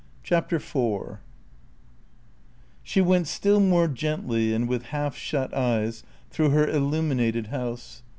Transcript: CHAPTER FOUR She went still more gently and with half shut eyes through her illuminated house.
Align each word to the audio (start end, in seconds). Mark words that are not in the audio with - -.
CHAPTER 0.23 0.59
FOUR 0.59 1.21
She 2.81 3.01
went 3.01 3.27
still 3.27 3.59
more 3.59 3.87
gently 3.87 4.51
and 4.51 4.67
with 4.67 4.85
half 4.85 5.15
shut 5.15 5.53
eyes 5.53 6.03
through 6.31 6.49
her 6.49 6.67
illuminated 6.67 7.45
house. 7.49 8.01